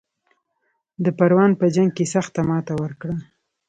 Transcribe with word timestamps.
د 1.03 1.05
پروان 1.17 1.51
په 1.59 1.65
جنګ 1.75 1.89
کې 1.97 2.05
سخته 2.13 2.41
ماته 2.49 2.73
ورکړه. 2.81 3.15